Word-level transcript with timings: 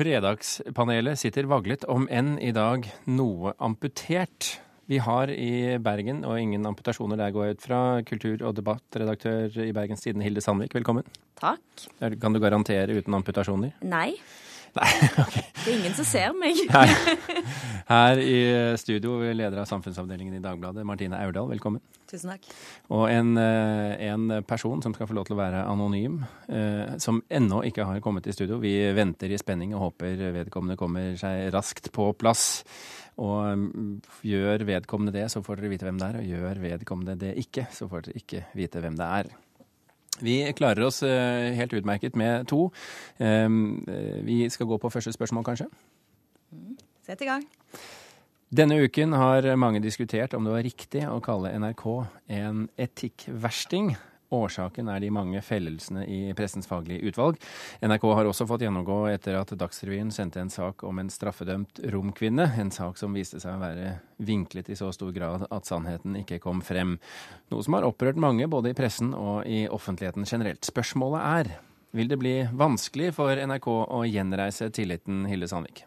Fredagspanelet 0.00 1.20
sitter 1.20 1.44
vaglet, 1.44 1.82
om 1.92 2.06
enn 2.08 2.38
i 2.40 2.54
dag 2.56 2.86
noe 3.12 3.50
amputert. 3.60 4.54
Vi 4.88 4.96
har 5.04 5.28
i 5.28 5.76
Bergen, 5.76 6.22
og 6.24 6.38
ingen 6.40 6.64
amputasjoner 6.70 7.20
der 7.20 7.34
går 7.34 7.50
jeg 7.50 7.58
ut 7.58 7.66
fra, 7.66 7.80
kultur- 8.08 8.46
og 8.48 8.54
debattredaktør 8.56 9.58
i 9.60 9.74
Bergens 9.76 10.00
Tidende, 10.00 10.24
Hilde 10.24 10.40
Sandvik. 10.40 10.72
Velkommen. 10.78 11.04
Takk. 11.36 11.84
Kan 12.16 12.32
du 12.32 12.40
garantere 12.40 12.96
uten 12.96 13.18
amputasjoner? 13.18 13.74
Nei. 13.84 14.14
Nei, 14.76 14.90
ok. 15.24 15.36
Det 15.60 15.66
er 15.66 15.76
ingen 15.76 15.94
som 15.98 16.06
ser 16.06 16.34
meg. 16.36 16.58
Nei. 16.74 17.42
Her 17.90 18.20
i 18.22 18.36
studio, 18.78 19.16
leder 19.34 19.62
av 19.62 19.66
samfunnsavdelingen 19.68 20.36
i 20.38 20.42
Dagbladet, 20.44 20.84
Martine 20.86 21.18
Aurdal. 21.18 21.50
Velkommen. 21.50 21.82
Tusen 22.10 22.32
takk. 22.32 22.46
Og 22.94 23.04
en, 23.10 23.34
eh, 23.38 24.06
en 24.10 24.40
person 24.46 24.82
som 24.82 24.94
skal 24.94 25.10
få 25.10 25.16
lov 25.18 25.28
til 25.28 25.36
å 25.36 25.40
være 25.40 25.64
anonym, 25.66 26.20
eh, 26.48 26.96
som 27.02 27.20
ennå 27.30 27.64
ikke 27.66 27.86
har 27.86 28.00
kommet 28.04 28.26
i 28.30 28.34
studio. 28.34 28.60
Vi 28.62 28.74
venter 28.94 29.30
i 29.30 29.38
spenning 29.38 29.74
og 29.74 29.88
håper 29.88 30.30
vedkommende 30.38 30.78
kommer 30.78 31.14
seg 31.18 31.50
raskt 31.54 31.90
på 31.94 32.10
plass. 32.18 32.64
Og 33.20 33.42
mm, 33.58 33.92
gjør 34.26 34.64
vedkommende 34.68 35.14
det, 35.18 35.28
så 35.30 35.42
får 35.44 35.60
dere 35.60 35.74
vite 35.74 35.86
hvem 35.86 36.00
det 36.00 36.08
er. 36.08 36.18
Og 36.22 36.32
gjør 36.34 36.64
vedkommende 36.64 37.18
det 37.20 37.36
ikke, 37.42 37.66
så 37.74 37.90
får 37.90 38.08
dere 38.08 38.22
ikke 38.22 38.44
vite 38.58 38.82
hvem 38.82 38.98
det 38.98 39.14
er. 39.20 39.32
Vi 40.24 40.52
klarer 40.56 40.86
oss 40.86 41.02
eh, 41.06 41.52
helt 41.56 41.72
utmerket 41.76 42.16
med 42.18 42.48
to. 42.50 42.68
Um, 43.18 43.84
eh, 43.88 44.20
Vi 44.26 44.42
skal 44.50 44.66
gå 44.66 44.78
på 44.78 44.90
første 44.92 45.12
spørsmål, 45.12 45.44
kanskje. 45.44 45.70
Sett 47.06 47.22
i 47.22 47.28
gang. 47.28 47.46
Denne 48.50 48.80
uken 48.82 49.12
har 49.14 49.46
mange 49.56 49.80
diskutert 49.82 50.34
om 50.34 50.44
det 50.44 50.52
var 50.52 50.66
riktig 50.66 51.04
å 51.06 51.20
kalle 51.22 51.52
NRK 51.54 51.84
en 52.40 52.64
etikkversting. 52.78 53.94
Årsaken 54.30 54.88
er 54.92 55.00
de 55.02 55.10
mange 55.10 55.40
fellelsene 55.42 56.04
i 56.06 56.20
Pressens 56.38 56.68
faglige 56.70 57.10
utvalg. 57.10 57.38
NRK 57.82 58.04
har 58.14 58.28
også 58.30 58.46
fått 58.46 58.62
gjennomgå 58.62 59.00
etter 59.10 59.38
at 59.40 59.50
Dagsrevyen 59.58 60.12
sendte 60.14 60.42
en 60.42 60.52
sak 60.52 60.84
om 60.86 61.00
en 61.02 61.10
straffedømt 61.10 61.82
romkvinne. 61.90 62.46
En 62.62 62.70
sak 62.70 63.00
som 63.00 63.16
viste 63.16 63.40
seg 63.42 63.56
å 63.56 63.62
være 63.62 63.96
vinklet 64.22 64.70
i 64.70 64.78
så 64.78 64.92
stor 64.94 65.10
grad 65.16 65.48
at 65.50 65.66
sannheten 65.66 66.20
ikke 66.22 66.38
kom 66.44 66.62
frem. 66.62 66.98
Noe 67.50 67.66
som 67.66 67.74
har 67.74 67.88
opprørt 67.88 68.20
mange 68.22 68.46
både 68.50 68.70
i 68.70 68.78
pressen 68.78 69.10
og 69.18 69.48
i 69.50 69.64
offentligheten 69.66 70.28
generelt. 70.28 70.62
Spørsmålet 70.68 71.26
er 71.26 71.52
vil 71.90 72.10
det 72.10 72.20
bli 72.20 72.34
vanskelig 72.54 73.10
for 73.16 73.34
NRK 73.34 73.66
å 73.66 74.04
gjenreise 74.06 74.70
tilliten, 74.70 75.24
Hilde 75.26 75.48
Sandvik? 75.50 75.82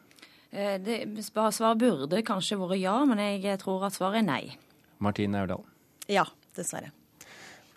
Eh, 0.52 0.76
Det, 0.84 1.00
svaret 1.24 1.80
burde 1.80 2.20
kanskje 2.28 2.60
vært 2.60 2.82
ja, 2.82 2.98
men 3.06 3.18
jeg 3.40 3.60
tror 3.60 3.86
at 3.88 3.96
svaret 3.96 4.20
er 4.20 4.28
nei. 4.28 4.58
Martine 5.00 5.40
Aurdal. 5.40 5.64
Ja, 6.12 6.26
dessverre. 6.56 6.92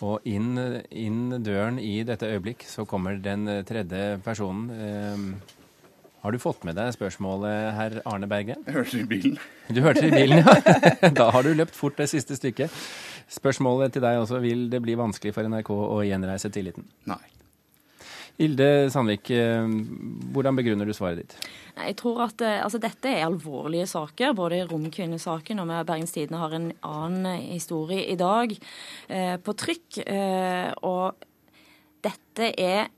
Og 0.05 0.27
inn, 0.29 0.59
inn 0.93 1.39
døren 1.41 1.79
i 1.81 2.03
dette 2.05 2.29
øyeblikk 2.29 2.67
så 2.69 2.85
kommer 2.89 3.17
den 3.23 3.49
tredje 3.65 4.19
personen. 4.25 4.69
Eh, 4.77 5.55
har 6.27 6.35
du 6.35 6.41
fått 6.43 6.65
med 6.67 6.75
deg 6.75 6.91
spørsmålet, 6.91 7.71
herr 7.77 8.01
Arne 8.11 8.27
Berggren? 8.27 8.65
Jeg 8.67 8.75
hørte 8.75 8.97
det 8.97 9.05
i 9.05 9.11
bilen. 9.13 9.37
Du 9.71 9.79
hørte 9.85 10.03
det 10.03 10.09
i 10.11 10.17
bilen, 10.25 10.43
ja. 10.43 11.11
Da 11.21 11.31
har 11.31 11.47
du 11.47 11.53
løpt 11.55 11.77
fort 11.79 11.97
det 12.01 12.09
siste 12.11 12.35
stykket. 12.35 12.73
Spørsmålet 13.31 13.95
til 13.95 14.03
deg 14.03 14.19
også. 14.25 14.41
Vil 14.43 14.67
det 14.73 14.83
bli 14.83 14.97
vanskelig 14.99 15.33
for 15.37 15.47
NRK 15.47 15.71
å 15.71 16.03
gjenreise 16.03 16.51
tilliten? 16.51 16.89
Nei. 17.07 17.23
Hilde 18.37 18.91
Sandvik, 18.93 19.31
eh, 19.33 19.69
hvordan 20.35 20.59
begrunner 20.59 20.89
du 20.89 20.93
svaret 20.97 21.23
ditt? 21.23 21.37
Jeg 21.77 21.97
tror 22.01 22.27
at 22.27 22.43
eh, 22.45 22.59
altså, 22.65 22.81
Dette 22.83 23.09
er 23.09 23.25
alvorlige 23.25 23.87
saker, 23.89 24.35
både 24.37 24.65
romkvinnesaken 24.69 25.63
og 25.63 25.71
med 25.71 25.89
Bergens 25.89 26.13
Tidende 26.13 26.43
har 26.43 26.57
en 26.57 26.69
annen 26.85 27.41
historie 27.49 28.05
i 28.13 28.19
dag 28.21 28.53
eh, 29.09 29.37
på 29.41 29.57
trykk. 29.57 30.03
Eh, 30.05 30.71
og 30.85 31.27
dette 32.05 32.53
er 32.61 32.93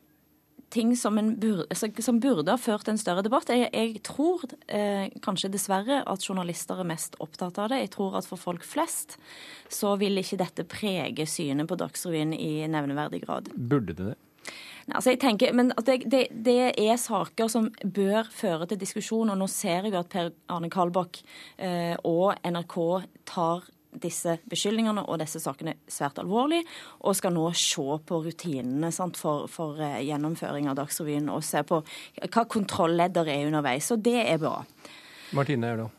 ting 0.74 0.92
som, 0.96 1.16
en 1.18 1.32
burde, 1.40 1.64
altså, 1.70 1.88
som 2.04 2.20
burde 2.20 2.52
ha 2.52 2.60
ført 2.60 2.84
til 2.86 2.94
en 2.96 3.00
større 3.00 3.24
debatt. 3.24 3.50
Jeg, 3.54 3.70
jeg 3.72 4.02
tror 4.06 4.44
eh, 4.66 5.08
kanskje 5.24 5.50
dessverre 5.52 6.02
at 6.02 6.24
journalister 6.26 6.82
er 6.82 6.90
mest 6.90 7.16
opptatt 7.24 7.60
av 7.62 7.70
det. 7.72 7.82
Jeg 7.86 7.92
tror 7.96 8.18
at 8.20 8.28
for 8.28 8.40
folk 8.40 8.66
flest 8.66 9.16
så 9.72 9.94
vil 10.00 10.20
ikke 10.20 10.40
dette 10.42 10.66
prege 10.68 11.28
synet 11.30 11.70
på 11.70 11.78
Dagsrevyen 11.80 12.34
i 12.36 12.66
nevneverdig 12.68 13.22
grad. 13.24 13.52
Burde 13.54 13.94
det 13.94 14.10
det? 14.12 14.16
Altså 14.88 15.12
jeg 15.12 15.20
tenker, 15.20 15.52
men 15.52 15.72
det, 15.84 15.98
det, 16.08 16.22
det 16.32 16.60
er 16.80 17.00
saker 17.00 17.50
som 17.52 17.66
bør 17.84 18.28
føre 18.32 18.68
til 18.70 18.80
diskusjon, 18.80 19.28
og 19.28 19.36
nå 19.36 19.48
ser 19.52 19.84
jeg 19.84 19.92
jo 19.92 20.00
at 20.00 20.08
Per 20.12 20.30
Arne 20.54 20.70
Kalbakk 20.72 21.20
eh, 21.60 21.92
og 22.08 22.38
NRK 22.40 22.78
tar 23.28 23.66
disse 23.98 24.38
beskyldningene 24.48 25.04
og 25.08 25.20
disse 25.20 25.40
sakene 25.42 25.74
svært 25.90 26.20
alvorlig, 26.22 26.62
og 27.00 27.16
skal 27.18 27.34
nå 27.36 27.50
se 27.56 27.98
på 28.08 28.22
rutinene 28.24 28.92
sant, 28.94 29.20
for, 29.20 29.44
for 29.52 29.80
eh, 29.82 30.00
gjennomføring 30.08 30.70
av 30.70 30.78
Dagsrevyen 30.80 31.28
og 31.32 31.44
se 31.44 31.62
på 31.68 31.82
hva 32.24 32.48
kontrolledder 32.48 33.28
er 33.28 33.48
underveis. 33.50 33.92
Og 33.92 34.00
det 34.04 34.18
er 34.24 34.40
bra. 34.40 34.56
Martine 35.36 35.74
Aurdal. 35.74 35.97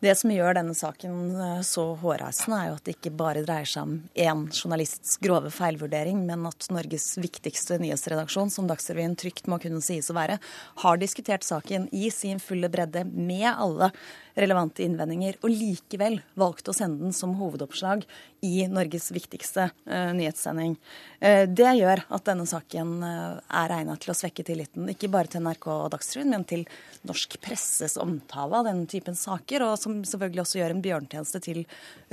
Det 0.00 0.14
som 0.16 0.30
gjør 0.32 0.56
denne 0.56 0.72
saken 0.76 1.16
eh, 1.36 1.58
så 1.66 1.82
hårreisende, 2.00 2.56
er 2.56 2.70
jo 2.70 2.76
at 2.78 2.86
det 2.86 2.94
ikke 2.96 3.12
bare 3.20 3.42
dreier 3.44 3.68
seg 3.68 3.84
om 3.84 3.98
én 4.16 4.46
journalists 4.48 5.18
grove 5.20 5.52
feilvurdering, 5.52 6.22
men 6.24 6.46
at 6.48 6.70
Norges 6.72 7.12
viktigste 7.20 7.76
nyhetsredaksjon, 7.82 8.48
som 8.52 8.70
Dagsrevyen 8.70 9.18
trygt 9.20 9.50
må 9.50 9.60
kunne 9.60 9.82
sies 9.84 10.08
å 10.08 10.16
være, 10.16 10.38
har 10.86 11.00
diskutert 11.02 11.44
saken 11.44 11.90
i 11.92 12.08
sin 12.14 12.40
fulle 12.40 12.72
bredde 12.72 13.04
med 13.12 13.50
alle 13.50 13.90
relevante 14.34 14.84
innvendinger, 14.84 15.38
og 15.42 15.52
likevel 15.52 16.20
valgte 16.38 16.72
å 16.72 16.76
sende 16.76 17.04
den 17.04 17.14
som 17.16 17.34
hovedoppslag 17.38 18.04
i 18.46 18.64
Norges 18.70 19.10
viktigste 19.12 19.68
uh, 19.70 20.12
nyhetssending. 20.16 20.76
Uh, 21.20 21.44
det 21.50 21.74
gjør 21.80 22.04
at 22.08 22.26
denne 22.28 22.46
saken 22.48 22.94
uh, 23.04 23.40
er 23.62 23.74
egnet 23.80 24.02
til 24.02 24.14
å 24.14 24.16
svekke 24.16 24.44
tilliten, 24.46 24.88
ikke 24.92 25.10
bare 25.12 25.30
til 25.32 25.44
NRK 25.44 25.68
og 25.74 25.90
Dagsrevyen, 25.94 26.32
men 26.34 26.46
til 26.48 26.64
norsk 27.08 27.36
presses 27.42 27.98
omtale 28.00 28.60
av 28.60 28.70
denne 28.70 28.88
typen 28.90 29.18
saker, 29.18 29.66
og 29.66 29.76
som 29.80 30.00
selvfølgelig 30.08 30.44
også 30.44 30.60
gjør 30.62 30.76
en 30.76 30.84
bjørntjeneste 30.84 31.42
til 31.44 31.62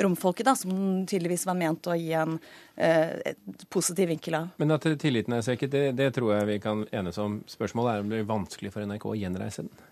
romfolket, 0.03 0.49
da, 0.49 0.55
som 0.59 1.05
tydeligvis 1.07 1.47
var 1.47 1.59
ment 1.59 1.87
å 1.87 1.97
gi 1.97 2.13
en 2.17 2.37
positiv 3.73 4.11
vinkel 4.11 4.35
av. 4.37 4.49
Men 4.61 4.75
at 4.75 4.83
tilliten 5.01 5.33
er 5.33 5.41
svekket, 5.41 5.71
det, 5.73 5.83
det 5.97 6.11
tror 6.13 6.35
jeg 6.35 6.49
vi 6.51 6.59
kan 6.61 6.83
enes 6.93 7.17
om. 7.21 7.39
Spørsmålet 7.49 7.95
er 7.95 8.03
om 8.03 8.11
det 8.11 8.19
blir 8.19 8.29
vanskelig 8.29 8.73
for 8.75 8.85
NRK 8.85 9.07
å 9.09 9.17
gjenreise 9.17 9.65
den. 9.65 9.87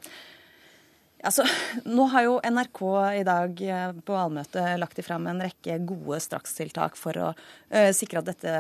Altså, 1.26 1.46
nå 1.90 2.06
har 2.14 2.26
jo 2.28 2.38
NRK 2.44 2.82
i 3.18 3.26
dag 3.26 3.62
på 4.06 4.18
allmøtet 4.18 4.78
lagt 4.78 5.00
fram 5.06 5.26
en 5.30 5.42
rekke 5.42 5.80
gode 5.88 6.20
strakstiltak 6.22 6.98
for 7.00 7.18
å 7.18 7.30
uh, 7.34 7.92
sikre 7.98 8.22
at 8.22 8.30
dette 8.30 8.54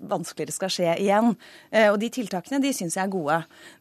vanskeligere 0.00 0.52
skal 0.56 0.72
skje 0.74 0.90
igjen. 1.00 1.32
Uh, 1.72 1.88
og 1.94 1.98
de 2.02 2.10
tiltakene 2.12 2.60
de 2.60 2.74
syns 2.76 2.98
jeg 2.98 3.06
er 3.06 3.14
gode. 3.14 3.38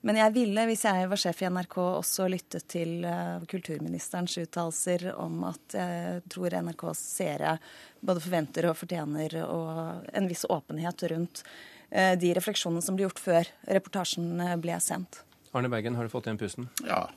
Men 0.08 0.22
jeg 0.22 0.36
ville, 0.38 0.66
hvis 0.72 0.86
jeg 0.88 1.12
var 1.12 1.20
sjef 1.20 1.44
i 1.44 1.52
NRK, 1.52 1.78
også 2.00 2.30
lyttet 2.32 2.68
til 2.72 3.04
uh, 3.04 3.44
kulturministerens 3.52 4.40
uttalelser 4.46 5.10
om 5.18 5.44
at 5.52 5.76
jeg 5.76 6.24
tror 6.32 6.56
NRKs 6.64 7.06
seere 7.20 7.58
både 8.00 8.24
forventer 8.24 8.72
og 8.72 8.80
fortjener 8.80 9.42
og 9.50 10.12
en 10.16 10.32
viss 10.32 10.48
åpenhet 10.48 11.10
rundt 11.12 11.44
de 11.90 12.30
refleksjonene 12.38 12.86
som 12.86 12.94
ble 12.94 13.08
gjort 13.08 13.20
før 13.20 13.48
reportasjen 13.66 14.44
ble 14.62 14.76
sendt. 14.78 15.24
Arne 15.58 15.72
Bergen, 15.74 15.96
har 15.98 16.06
du 16.06 16.12
fått 16.14 16.30
igjen 16.30 16.38
pusten? 16.38 16.68
Ja, 16.86 17.08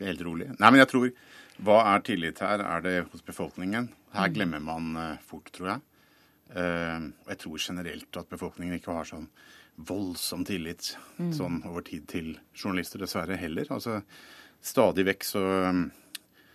helt 0.00 0.22
rolig. 0.26 0.50
Nei, 0.58 0.70
men 0.70 0.82
jeg 0.82 0.90
tror 0.92 1.10
Hva 1.64 1.80
er 1.92 2.00
tillit 2.02 2.40
her? 2.42 2.62
Er 2.66 2.80
det 2.82 2.94
hos 3.12 3.22
befolkningen? 3.22 3.88
Her 4.14 4.30
glemmer 4.34 4.62
man 4.62 4.94
uh, 4.98 5.18
fort, 5.22 5.52
tror 5.54 5.68
jeg. 5.70 5.84
Uh, 6.50 7.10
og 7.24 7.30
jeg 7.30 7.40
tror 7.44 7.62
generelt 7.62 8.18
at 8.18 8.30
befolkningen 8.30 8.74
ikke 8.78 8.96
har 8.96 9.06
sånn 9.06 9.28
voldsom 9.74 10.44
tillit 10.46 10.92
mm. 11.18 11.30
sånn 11.34 11.60
over 11.66 11.82
tid 11.86 12.08
til 12.10 12.32
journalister, 12.54 13.02
dessverre 13.02 13.38
heller. 13.38 13.70
Altså 13.74 14.00
stadig 14.64 15.06
vekk 15.10 15.26
så 15.26 15.44
um, 15.70 15.86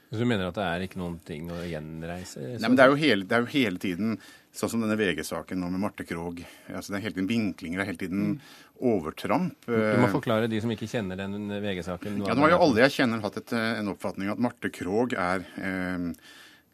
så 0.10 0.24
du 0.24 0.26
mener 0.26 0.48
at 0.50 0.58
det 0.58 0.66
er 0.66 0.84
ikke 0.88 0.98
noen 0.98 1.20
ting 1.22 1.52
å 1.54 1.60
gjenreise? 1.70 2.42
Nei, 2.42 2.66
men 2.66 2.78
det 2.80 2.86
er 2.86 2.90
jo 2.90 2.98
hele, 2.98 3.28
er 3.30 3.44
jo 3.44 3.52
hele 3.52 3.82
tiden 3.82 4.16
Sånn 4.50 4.72
som 4.74 4.82
denne 4.82 4.96
VG-saken 4.98 5.60
nå 5.62 5.68
med 5.70 5.84
Marte 5.84 6.02
Krogh. 6.10 6.40
Altså, 6.74 6.90
det 6.90 6.98
er 6.98 7.04
hele 7.04 7.16
tiden 7.20 7.28
vinklinger, 7.30 7.78
det 7.78 7.84
er 7.84 7.90
hele 7.92 8.00
tiden 8.02 8.32
overtramp. 8.80 9.66
Du 9.68 10.02
må 10.02 10.10
forklare 10.12 10.50
de 10.52 10.60
som 10.64 10.72
ikke 10.74 10.90
kjenner 10.90 11.20
den 11.20 11.50
VG-saken. 11.50 12.22
Ja, 12.26 12.36
Nå 12.38 12.46
har 12.46 12.56
jo 12.56 12.62
alle 12.66 12.86
jeg 12.86 12.96
kjenner 13.00 13.24
hatt 13.24 13.40
et, 13.42 13.54
en 13.56 13.92
oppfatning 13.94 14.32
at 14.32 14.42
Marte 14.42 14.72
Krogh 14.74 15.16
er 15.20 15.46
eh, 15.60 16.10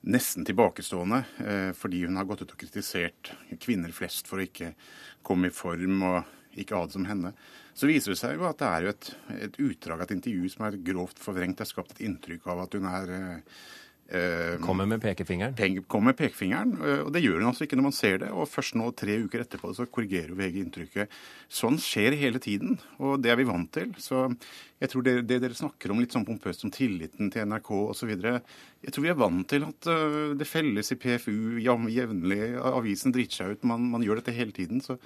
nesten 0.06 0.46
tilbakestående 0.48 1.24
eh, 1.42 1.70
fordi 1.78 2.06
hun 2.06 2.20
har 2.20 2.28
gått 2.30 2.46
ut 2.46 2.54
og 2.54 2.62
kritisert 2.62 3.34
kvinner 3.64 3.94
flest 3.96 4.30
for 4.30 4.42
å 4.42 4.46
ikke 4.46 4.74
komme 5.26 5.50
i 5.50 5.56
form 5.56 6.04
og 6.06 6.34
ikke 6.56 6.78
ha 6.78 6.88
det 6.88 6.96
som 6.96 7.08
henne. 7.10 7.34
Så 7.76 7.90
viser 7.90 8.14
det 8.14 8.20
seg 8.22 8.38
jo 8.38 8.46
at 8.48 8.62
det 8.62 8.68
er 8.70 8.86
jo 8.86 8.92
et, 8.94 9.08
et 9.50 9.58
utdrag 9.66 10.00
av 10.00 10.06
et 10.06 10.14
intervju 10.16 10.54
som 10.54 10.70
er 10.70 10.78
grovt 10.88 11.20
forvrengt. 11.20 11.58
Det 11.60 11.66
er 11.66 11.74
skapt 11.74 11.98
et 11.98 12.06
inntrykk 12.08 12.48
av 12.54 12.62
at 12.64 12.78
hun 12.78 12.88
er 12.88 13.12
Eh, 13.16 13.42
kommer 14.62 14.86
med 14.86 15.02
pekefingeren? 15.02 15.56
Kommer 15.90 16.12
med 16.14 16.20
pekefingeren, 16.20 16.76
og 17.06 17.10
det 17.14 17.24
gjør 17.24 17.40
hun 17.42 17.50
altså 17.50 17.66
ikke 17.66 17.80
når 17.80 17.88
man 17.88 17.96
ser 17.98 18.20
det. 18.22 18.30
Og 18.30 18.46
først 18.50 18.78
nå, 18.78 18.92
tre 18.94 19.18
uker 19.24 19.42
etterpå, 19.42 19.72
så 19.74 19.88
korrigerer 19.90 20.36
VG 20.38 20.60
inntrykket. 20.62 21.16
Sånn 21.50 21.80
skjer 21.82 22.14
hele 22.20 22.42
tiden, 22.44 22.78
og 23.02 23.18
det 23.24 23.34
er 23.34 23.40
vi 23.40 23.48
vant 23.50 23.72
til. 23.74 23.96
Så 23.98 24.28
jeg 24.82 24.92
tror 24.92 25.06
det, 25.08 25.16
det 25.30 25.40
dere 25.42 25.58
snakker 25.58 25.94
om 25.94 26.04
litt 26.04 26.14
sånn 26.14 26.28
pompøst 26.28 26.68
om 26.68 26.74
tilliten 26.74 27.32
til 27.34 27.50
NRK 27.50 27.72
osv. 27.80 28.14
Jeg 28.14 28.94
tror 28.94 29.08
vi 29.08 29.14
er 29.14 29.18
vant 29.18 29.48
til 29.50 29.66
at 29.66 29.90
det 30.38 30.50
felles 30.50 30.94
i 30.94 31.00
PFU 31.02 31.58
jevnlig. 31.64 32.42
Avisen 32.62 33.16
driter 33.16 33.40
seg 33.40 33.56
ut. 33.56 33.66
Man, 33.66 33.90
man, 33.90 34.06
gjør 34.06 34.22
dette 34.22 34.36
hele 34.38 34.54
tiden. 34.54 34.86
Så 34.86 35.00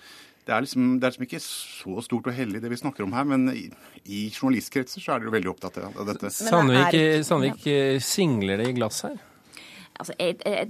det 0.48 0.56
er, 0.56 0.64
liksom, 0.66 0.86
det 0.98 1.06
er 1.06 1.14
liksom 1.14 1.26
ikke 1.28 1.42
så 1.44 2.04
stort 2.06 2.30
og 2.32 2.34
hellig 2.34 2.62
det 2.64 2.72
vi 2.72 2.80
snakker 2.80 3.06
om 3.06 3.14
her, 3.14 3.28
men 3.30 3.50
i, 3.54 3.68
i 4.06 4.22
journalistkretser 4.32 5.04
så 5.04 5.14
er 5.16 5.24
dere 5.24 5.36
veldig 5.36 5.52
opptatt 5.52 5.78
av 5.84 6.00
dette. 6.08 6.32
Sandvik, 6.34 6.98
Sandvik 7.28 7.68
singler 8.02 8.62
det 8.62 8.72
i 8.72 8.78
glass 8.80 9.04
her? 9.06 9.20
Altså, 10.00 10.16
jeg, 10.16 10.40
jeg, 10.46 10.70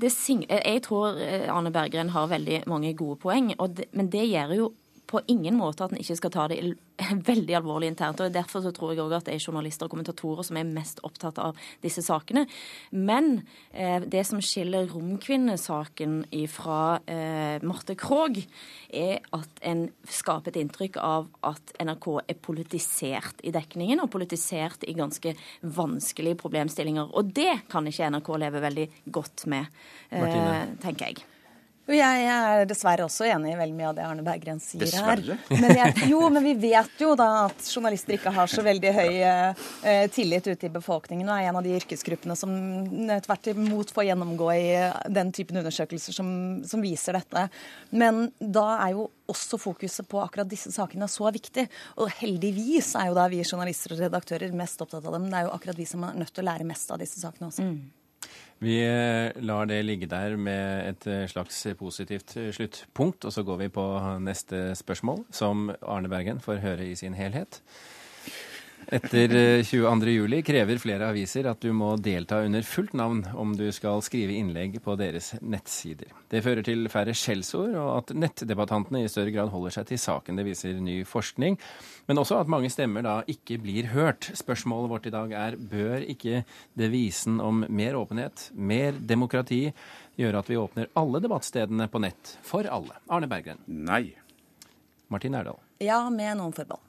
jeg, 0.50 0.82
tror 0.84 1.20
Arne 1.54 1.72
Berggren 1.72 2.10
har 2.16 2.32
veldig 2.32 2.64
mange 2.68 2.96
gode 2.98 3.20
poeng, 3.22 3.54
det, 3.78 3.86
men 3.94 4.10
det 4.12 4.26
gjør 4.26 4.56
jo 4.58 4.70
på 5.10 5.22
ingen 5.32 5.58
måte 5.58 5.86
at 5.86 5.94
en 5.94 6.02
ikke 6.02 6.18
skal 6.20 6.34
ta 6.34 6.46
det 6.52 6.60
veldig 7.32 7.56
alvorlig 7.58 7.90
internt. 7.92 8.22
og 8.22 8.34
Derfor 8.34 8.64
så 8.64 8.74
tror 8.76 8.94
jeg 8.94 9.02
òg 9.04 9.16
at 9.18 9.30
det 9.30 9.36
er 9.36 9.44
journalister 9.44 9.88
og 9.88 9.96
kommentatorer 9.96 10.46
som 10.46 10.60
er 10.60 10.70
mest 10.70 11.02
opptatt 11.08 11.40
av 11.42 11.58
disse 11.84 12.04
sakene. 12.06 12.46
Men 12.94 13.42
eh, 13.74 14.06
det 14.06 14.26
som 14.30 14.42
skiller 14.44 14.90
romkvinnesaken 14.92 16.22
fra 16.52 17.00
eh, 17.10 17.58
Marte 17.66 17.98
Krogh, 18.00 18.44
er 18.90 19.20
at 19.36 19.64
en 19.66 19.88
skaper 20.10 20.54
et 20.54 20.62
inntrykk 20.64 21.00
av 21.02 21.28
at 21.46 21.74
NRK 21.82 22.08
er 22.24 22.38
politisert 22.42 23.42
i 23.46 23.54
dekningen, 23.56 24.02
og 24.04 24.12
politisert 24.14 24.86
i 24.90 24.96
ganske 24.98 25.34
vanskelige 25.62 26.40
problemstillinger. 26.40 27.12
Og 27.18 27.34
det 27.36 27.66
kan 27.72 27.88
ikke 27.90 28.14
NRK 28.14 28.32
leve 28.46 28.64
veldig 28.66 28.88
godt 29.10 29.46
med, 29.52 29.82
eh, 30.14 30.66
tenker 30.82 31.12
jeg. 31.12 31.30
Jeg 31.90 32.26
er 32.30 32.66
dessverre 32.70 33.06
også 33.08 33.26
enig 33.30 33.54
i 33.54 33.58
veldig 33.60 33.78
mye 33.78 33.90
av 33.90 33.96
det 33.98 34.06
Arne 34.06 34.24
Berggren 34.26 34.60
sier 34.62 34.84
dessverre. 34.84 35.38
her. 35.40 35.62
Men 35.62 35.76
jeg, 35.78 36.10
jo, 36.12 36.22
men 36.30 36.46
vi 36.46 36.54
vet 36.70 37.02
jo 37.02 37.16
da 37.20 37.30
at 37.48 37.66
journalister 37.66 38.16
ikke 38.18 38.34
har 38.36 38.52
så 38.52 38.64
veldig 38.66 38.92
høy 38.94 39.20
eh, 39.26 40.04
tillit 40.14 40.48
ute 40.48 40.70
i 40.70 40.74
befolkningen, 40.74 41.28
og 41.30 41.36
er 41.36 41.50
en 41.50 41.60
av 41.60 41.66
de 41.66 41.76
yrkesgruppene 41.80 42.38
som 42.38 42.54
tvert 43.26 43.52
imot 43.54 43.94
får 43.96 44.10
gjennomgå 44.12 44.50
i 44.54 44.68
den 45.20 45.34
typen 45.36 45.62
undersøkelser 45.64 46.16
som, 46.16 46.30
som 46.68 46.84
viser 46.84 47.18
dette. 47.18 47.48
Men 47.90 48.28
da 48.40 48.68
er 48.86 48.98
jo 48.98 49.10
også 49.30 49.60
fokuset 49.62 50.08
på 50.10 50.22
akkurat 50.22 50.50
disse 50.50 50.72
sakene 50.74 51.10
så 51.10 51.30
viktig. 51.34 51.68
Og 52.02 52.12
heldigvis 52.22 52.96
er 53.00 53.10
jo 53.10 53.18
da 53.18 53.28
vi 53.32 53.44
journalister 53.44 53.96
og 53.96 54.04
redaktører 54.06 54.54
mest 54.58 54.82
opptatt 54.82 55.06
av 55.06 55.16
dem. 55.18 55.30
Det 55.30 55.42
er 55.42 55.48
jo 55.48 55.56
akkurat 55.56 55.80
vi 55.80 55.88
som 55.90 56.06
er 56.06 56.18
nødt 56.22 56.34
til 56.34 56.46
å 56.46 56.50
lære 56.52 56.68
mest 56.70 56.94
av 56.94 57.02
disse 57.02 57.22
sakene 57.22 57.50
også. 57.52 57.66
Mm. 57.66 57.99
Vi 58.60 58.76
eh, 58.84 59.32
lar 59.40 59.70
det 59.70 59.80
ligge 59.86 60.08
der 60.12 60.36
med 60.36 60.90
et 60.90 61.06
eh, 61.08 61.28
slags 61.32 61.62
positivt 61.80 62.36
eh, 62.38 62.52
sluttpunkt, 62.52 63.26
og 63.26 63.32
så 63.32 63.44
går 63.48 63.62
vi 63.62 63.70
på 63.72 63.86
neste 64.20 64.76
spørsmål, 64.76 65.24
som 65.32 65.70
Arne 65.82 66.12
Bergen 66.12 66.44
får 66.44 66.60
høre 66.66 66.90
i 66.90 66.96
sin 67.00 67.16
helhet. 67.16 67.62
Etter 68.90 69.30
22.07 69.62 70.08
juli 70.10 70.40
krever 70.42 70.80
flere 70.82 71.12
aviser 71.12 71.46
at 71.46 71.60
du 71.62 71.70
må 71.78 71.92
delta 72.02 72.40
under 72.42 72.64
fullt 72.66 72.96
navn 72.98 73.20
om 73.38 73.52
du 73.54 73.68
skal 73.76 74.02
skrive 74.02 74.34
innlegg 74.34 74.80
på 74.82 74.96
deres 74.98 75.36
nettsider. 75.46 76.10
Det 76.34 76.42
fører 76.42 76.66
til 76.66 76.90
færre 76.90 77.14
skjellsord, 77.14 77.76
og 77.78 77.90
at 78.00 78.16
nettdebattantene 78.18 79.04
i 79.04 79.12
større 79.12 79.36
grad 79.36 79.54
holder 79.54 79.78
seg 79.78 79.92
til 79.92 80.02
saken. 80.02 80.42
Det 80.42 80.48
viser 80.48 80.82
ny 80.82 81.04
forskning. 81.06 81.60
Men 82.10 82.24
også 82.24 82.42
at 82.42 82.50
mange 82.50 82.74
stemmer 82.74 83.06
da 83.06 83.20
ikke 83.30 83.60
blir 83.62 83.92
hørt. 83.94 84.32
Spørsmålet 84.42 84.96
vårt 84.96 85.06
i 85.06 85.14
dag 85.14 85.38
er 85.38 85.62
bør 85.62 86.10
ikke 86.10 86.42
devisen 86.74 87.38
om 87.46 87.62
mer 87.70 88.02
åpenhet, 88.02 88.50
mer 88.58 88.98
demokrati, 88.98 89.68
gjøre 90.18 90.42
at 90.42 90.50
vi 90.50 90.58
åpner 90.58 90.90
alle 90.98 91.22
debattstedene 91.22 91.92
på 91.94 92.02
nett 92.02 92.38
for 92.42 92.66
alle? 92.66 92.98
Arne 93.06 93.30
Berggren. 93.30 93.62
Nei. 93.70 94.08
Martin 95.14 95.38
Erdal. 95.38 95.62
Ja, 95.78 96.08
med 96.10 96.40
noen 96.42 96.58
forbehold. 96.58 96.89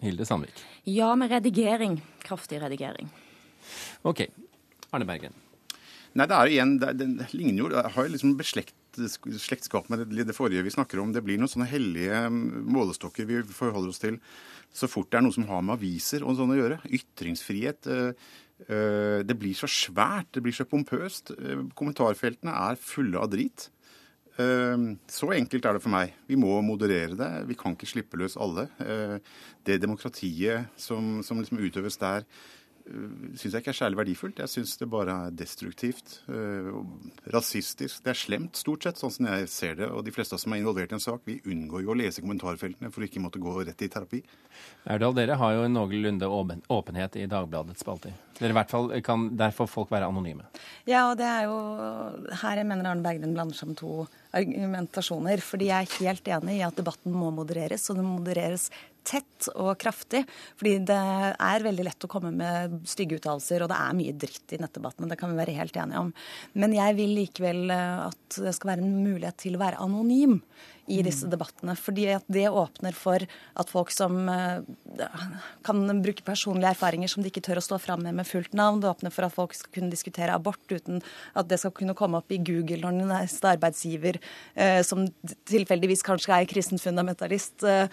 Hilde 0.00 0.26
Sandvik. 0.26 0.64
Ja, 0.88 1.12
med 1.18 1.32
redigering. 1.32 2.00
Kraftig 2.24 2.60
redigering. 2.62 3.10
OK. 4.08 4.26
Arne 4.90 5.06
Bergen. 5.08 5.36
Nei, 6.16 6.26
det 6.26 6.34
er 6.34 6.48
jo 6.48 6.54
igjen, 6.56 6.78
det, 6.82 6.94
det 6.98 7.28
ligner 7.36 7.60
jo, 7.62 7.68
det 7.70 7.82
har 7.94 8.06
jo 8.06 8.12
liksom 8.16 8.32
beslekt 8.38 8.74
slektskap 9.38 9.86
med 9.86 10.00
det, 10.10 10.24
det, 10.26 10.34
forrige 10.34 10.64
vi 10.66 10.72
snakker 10.74 10.98
om. 10.98 11.12
Det 11.14 11.22
blir 11.22 11.38
noen 11.38 11.50
sånne 11.52 11.68
hellige 11.70 12.24
mm, 12.26 12.64
målestokker 12.74 13.28
vi 13.28 13.44
forholder 13.54 13.92
oss 13.92 14.02
til 14.02 14.18
så 14.72 14.86
fort 14.90 15.10
det 15.10 15.18
er 15.18 15.24
noe 15.26 15.34
som 15.34 15.48
har 15.48 15.64
med 15.66 15.78
aviser 15.78 16.24
og 16.24 16.36
sånn 16.38 16.54
å 16.54 16.58
gjøre. 16.58 16.78
Ytringsfrihet. 16.86 17.90
Øh, 17.90 18.30
øh, 18.68 19.18
det 19.26 19.36
blir 19.38 19.56
så 19.58 19.68
svært, 19.70 20.30
det 20.36 20.44
blir 20.44 20.54
så 20.54 20.66
pompøst. 20.68 21.34
Kommentarfeltene 21.78 22.54
er 22.70 22.80
fulle 22.80 23.18
av 23.18 23.32
drit. 23.32 23.68
Ehm, 24.38 24.94
så 25.10 25.32
enkelt 25.34 25.66
er 25.66 25.76
det 25.76 25.82
for 25.84 25.92
meg. 25.92 26.14
Vi 26.28 26.38
må 26.38 26.60
moderere 26.64 27.18
det. 27.18 27.32
Vi 27.50 27.58
kan 27.58 27.74
ikke 27.74 27.90
slippe 27.90 28.20
løs 28.20 28.38
alle. 28.40 28.68
Eh, 28.80 29.18
det 29.66 29.80
demokratiet 29.82 30.70
som, 30.80 31.20
som 31.26 31.40
liksom 31.40 31.60
utøves 31.60 31.98
der, 32.00 32.24
eh, 32.86 33.08
syns 33.34 33.52
jeg 33.52 33.60
ikke 33.60 33.72
er 33.74 33.80
særlig 33.80 34.00
verdifullt. 34.00 34.40
Jeg 34.40 34.52
syns 34.54 34.76
det 34.80 34.88
bare 34.92 35.16
er 35.26 35.34
destruktivt. 35.34 36.20
Eh, 36.30 36.70
rasistisk. 37.34 38.04
Det 38.04 38.14
er 38.14 38.20
slemt, 38.22 38.56
stort 38.60 38.86
sett, 38.86 39.02
sånn 39.02 39.12
som 39.16 39.28
jeg 39.32 39.50
ser 39.50 39.76
det. 39.82 39.90
Og 39.90 40.06
de 40.06 40.14
fleste 40.14 40.38
som 40.40 40.54
er 40.54 40.62
involvert 40.62 40.94
i 40.94 40.98
en 41.00 41.04
sak, 41.04 41.26
vi 41.26 41.40
unngår 41.44 41.84
jo 41.84 41.92
å 41.92 41.98
lese 41.98 42.24
kommentarfeltene 42.24 42.92
for 42.94 43.02
å 43.02 43.10
ikke 43.10 43.24
måtte 43.24 43.42
gå 43.42 43.58
rett 43.66 43.84
i 43.84 43.90
terapi. 43.92 44.22
Erdal, 44.88 45.16
dere 45.18 45.36
har 45.42 45.58
jo 45.58 45.66
en 45.66 45.76
noenlunde 45.76 46.30
åpenhet 46.70 47.18
i 47.20 47.28
Dagbladets 47.28 47.82
spalter. 47.82 48.14
Dere 48.38 48.54
i 48.54 48.56
hvert 48.56 48.72
fall 48.72 48.94
kan 49.04 49.28
derfor 49.36 49.68
folk 49.68 49.92
være 49.92 50.08
anonyme. 50.08 50.46
Ja, 50.88 51.10
og 51.10 51.18
det 51.20 51.28
er 51.28 51.50
jo 51.50 51.60
her 52.40 52.62
jeg 52.62 52.68
mener 52.70 52.94
Arne 52.94 53.04
Berggren 53.04 53.36
blander 53.36 53.58
sammen 53.58 53.76
to 53.76 54.06
argumentasjoner. 54.36 55.42
Fordi 55.44 55.70
jeg 55.70 55.88
er 55.88 55.98
helt 56.04 56.30
enig 56.36 56.60
i 56.60 56.64
at 56.66 56.78
debatten 56.78 57.14
må 57.14 57.32
modereres, 57.34 57.88
og 57.90 58.00
den 58.00 58.08
modereres 58.08 58.68
tett 59.06 59.48
og 59.54 59.72
kraftig. 59.80 60.22
Fordi 60.60 60.74
det 60.90 60.98
er 61.32 61.64
veldig 61.64 61.86
lett 61.86 62.06
å 62.06 62.10
komme 62.10 62.32
med 62.36 62.80
stygge 62.88 63.20
uttalelser, 63.20 63.64
og 63.64 63.72
det 63.72 63.78
er 63.80 63.96
mye 64.00 64.16
dritt 64.26 64.56
i 64.56 64.60
nettdebatten. 64.60 65.08
Det 65.10 65.18
kan 65.20 65.32
vi 65.32 65.40
være 65.40 65.56
helt 65.56 65.78
enige 65.80 66.04
om. 66.06 66.12
Men 66.60 66.76
jeg 66.76 66.98
vil 66.98 67.16
likevel 67.22 67.72
at 67.72 68.40
det 68.44 68.54
skal 68.56 68.74
være 68.74 68.86
en 68.86 69.00
mulighet 69.04 69.40
til 69.46 69.56
å 69.56 69.64
være 69.64 69.80
anonym 69.82 70.40
i 70.90 71.00
mm. 71.00 71.06
disse 71.06 71.28
debattene. 71.30 71.76
Fordi 71.78 72.06
at 72.16 72.26
det 72.32 72.48
åpner 72.48 72.96
for 72.96 73.22
at 73.22 73.70
folk 73.70 73.92
som 73.94 74.26
uh, 74.28 74.60
kan 75.66 76.02
bruke 76.02 76.24
personlige 76.26 76.74
erfaringer 76.74 77.10
som 77.10 77.22
de 77.22 77.30
ikke 77.30 77.44
tør 77.46 77.60
å 77.60 77.64
stå 77.64 77.78
fram 77.82 78.04
med 78.06 78.16
med 78.18 78.28
fullt 78.28 78.54
navn. 78.58 78.82
Det 78.82 78.90
åpner 78.90 79.14
for 79.14 79.26
at 79.26 79.34
folk 79.34 79.54
skal 79.56 79.72
kunne 79.78 79.92
diskutere 79.92 80.34
abort 80.34 80.72
uten 80.72 81.00
at 81.38 81.48
det 81.50 81.60
skal 81.62 81.74
kunne 81.76 81.96
komme 81.98 82.20
opp 82.20 82.32
i 82.34 82.40
Google 82.42 82.82
når 82.82 82.98
den 82.98 83.12
neste 83.12 83.52
arbeidsgiver, 83.54 84.20
uh, 84.58 84.80
som 84.86 85.06
tilfeldigvis 85.50 86.04
kanskje 86.06 86.34
er 86.36 86.48
kristen 86.50 86.80
fundamentalist, 86.82 87.64
uh, 87.66 87.86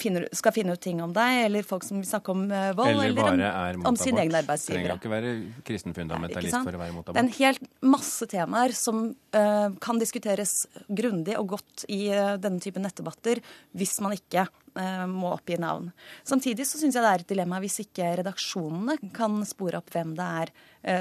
finner, 0.00 0.28
skal 0.36 0.54
finne 0.56 0.76
ut 0.76 0.82
ting 0.82 1.02
om 1.04 1.12
deg, 1.16 1.44
eller 1.46 1.66
folk 1.66 1.84
som 1.86 2.00
vil 2.00 2.08
snakke 2.08 2.32
om 2.32 2.46
vold, 2.48 3.02
eller, 3.04 3.32
eller 3.34 3.78
om, 3.80 3.90
om 3.92 3.98
sin 3.98 4.18
egen 4.18 4.34
arbeidsgiver. 4.40 4.80
Trenger 4.80 4.96
ikke 4.96 5.12
være 5.12 5.34
kristen 5.66 5.96
fundamentalist 5.96 6.56
for 6.56 6.76
å 6.76 6.80
være 6.80 6.94
mot 6.96 7.04
abort. 7.04 7.16
Det 7.16 7.22
er 7.22 7.28
en 7.28 7.36
helt 7.40 7.70
masse 7.84 8.28
temaer 8.30 8.74
som 8.76 9.10
kan 9.30 10.00
diskuteres 10.00 10.64
grundig 10.88 11.36
og 11.38 11.52
godt 11.54 11.84
i 11.92 12.00
denne 12.38 12.62
typen 12.62 12.86
nettdebatter 12.86 13.40
hvis 13.74 13.98
man 14.04 14.14
ikke 14.14 14.46
Eh, 14.78 15.06
må 15.10 15.32
oppgi 15.34 15.56
navn. 15.58 15.88
Samtidig 16.22 16.66
så 16.68 16.78
syns 16.78 16.94
jeg 16.94 17.02
det 17.02 17.10
er 17.10 17.22
et 17.24 17.32
dilemma 17.32 17.58
hvis 17.62 17.80
ikke 17.82 18.12
redaksjonene 18.20 19.10
kan 19.16 19.40
spore 19.48 19.80
opp 19.80 19.90
hvem 19.90 20.12
det 20.18 20.26
er 20.44 20.52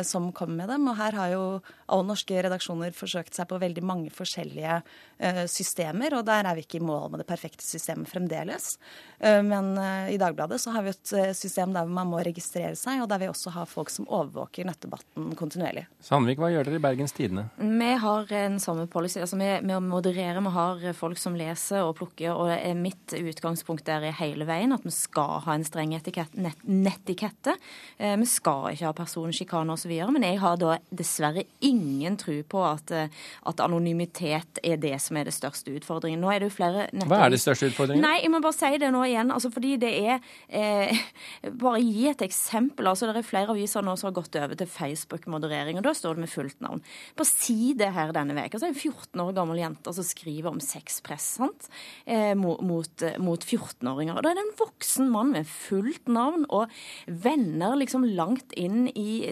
som 0.04 0.32
kommer 0.36 0.64
med 0.64 0.70
dem. 0.74 0.88
Og 0.92 0.98
her 1.00 1.16
har 1.16 1.34
jo 1.34 1.44
alle 1.90 2.08
norske 2.10 2.42
redaksjoner 2.44 2.96
forsøkt 2.96 3.38
seg 3.38 3.48
på 3.50 3.60
veldig 3.62 3.84
mange 3.86 4.14
forskjellige 4.14 4.80
eh, 5.18 5.44
systemer, 5.50 6.18
og 6.18 6.26
der 6.28 6.50
er 6.50 6.58
vi 6.58 6.66
ikke 6.66 6.80
i 6.82 6.86
mål 6.86 7.14
med 7.14 7.24
det 7.24 7.30
perfekte 7.30 7.66
systemet 7.66 8.10
fremdeles. 8.12 8.76
Men 9.20 9.74
i 10.08 10.16
Dagbladet 10.20 10.62
så 10.64 10.72
har 10.72 10.86
vi 10.86 10.94
et 10.94 11.36
system 11.36 11.74
der 11.76 11.90
man 11.92 12.08
må 12.08 12.22
registrere 12.24 12.76
seg, 12.80 13.02
og 13.04 13.10
der 13.12 13.20
vi 13.20 13.28
også 13.28 13.52
har 13.52 13.68
folk 13.68 13.92
som 13.92 14.08
overvåker 14.08 14.68
nettdebatten 14.68 15.34
kontinuerlig. 15.40 15.86
Sandvik, 16.06 16.40
hva 16.40 16.52
gjør 16.54 16.70
dere 16.70 16.80
i 16.80 16.84
Bergens 16.84 17.16
Tidende? 17.16 17.50
Vi 17.60 17.90
har 18.04 18.32
en 18.40 18.60
samme 18.64 18.86
policy. 18.88 19.20
altså 19.20 19.40
Vi, 19.40 19.50
vi 19.66 19.80
modererer, 19.84 20.40
vi 20.40 20.54
har 20.56 20.86
folk 20.96 21.20
som 21.20 21.36
leser 21.36 21.84
og 21.84 21.98
plukker, 22.00 22.32
og 22.32 22.80
mitt 22.80 23.16
utgangspunkt 23.18 23.86
der 23.90 24.08
er 24.08 24.16
hele 24.20 24.48
veien 24.48 24.74
at 24.76 24.86
vi 24.86 24.94
skal 24.94 25.40
ha 25.46 25.56
en 25.56 25.66
streng 25.68 25.94
nett, 25.94 26.64
nettikette. 26.64 27.56
Eh, 27.98 28.16
vi 28.20 28.28
skal 28.30 28.74
ikke 28.74 28.90
ha 28.90 28.96
personsjikane 28.98 29.69
osv. 29.74 29.92
Men 30.14 30.26
jeg 30.26 30.40
har 30.42 30.58
da 30.62 30.78
dessverre 30.90 31.46
ingen 31.66 32.18
tro 32.20 32.36
på 32.50 32.64
at, 32.66 32.92
eh, 32.96 33.12
at, 33.50 33.64
anonymitet 33.64 34.62
er 34.64 34.80
det 34.82 34.96
som 35.04 35.20
er 35.20 35.30
det 35.30 35.36
største 35.36 35.74
utfordringen. 35.76 36.22
Nå 36.22 36.32
er 36.34 36.42
det 36.42 36.50
jo 36.50 36.56
flere 36.58 36.88
Hva 37.10 37.26
er 37.26 37.34
det 37.34 37.42
største 37.44 37.70
utfordringen? 37.72 38.04
Nei, 38.06 38.22
jeg 38.24 38.32
må 38.34 38.42
bare 38.44 38.58
si 38.58 38.72
det 38.82 38.92
nå 38.94 39.04
igjen. 39.08 39.34
Altså, 39.36 39.52
fordi 39.54 39.76
det 39.82 39.92
er 40.00 40.20
eh, 40.48 40.98
Bare 41.64 41.82
gi 41.84 42.08
et 42.10 42.22
eksempel. 42.26 42.88
altså 42.88 43.10
Det 43.10 43.22
er 43.22 43.28
flere 43.28 43.54
aviser 43.54 43.86
nå 43.86 43.96
som 44.00 44.10
har 44.10 44.18
gått 44.18 44.38
over 44.40 44.56
til 44.60 44.70
Facebook-moderering, 44.70 45.80
og 45.80 45.86
da 45.88 45.94
står 45.96 46.18
det 46.18 46.26
med 46.26 46.32
fullt 46.32 46.60
navn. 46.64 46.84
På 47.18 47.28
side 47.28 47.92
her 47.96 48.14
denne 48.16 48.36
veka 48.38 48.60
så 48.60 48.68
er 48.68 48.74
det 48.74 48.80
en 48.80 48.94
14 48.94 49.24
år 49.24 49.34
gammel 49.38 49.62
jente 49.62 49.94
som 49.96 50.06
skriver 50.06 50.52
om 50.52 50.62
sexpress 50.64 51.28
sant? 51.40 51.70
Eh, 52.06 52.34
mot, 52.38 52.62
mot, 52.66 53.06
mot 53.22 53.44
14-åringer. 53.46 54.18
Og 54.18 54.26
da 54.26 54.32
er 54.32 54.40
det 54.40 54.46
en 54.48 54.58
voksen 54.60 55.10
mann 55.12 55.34
med 55.36 55.50
fullt 55.50 56.10
navn 56.12 56.46
og 56.50 56.72
venner 57.08 57.78
liksom 57.80 58.06
langt 58.18 58.54
inn 58.60 58.88
i 58.94 59.30